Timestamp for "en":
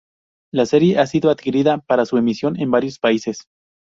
2.59-2.71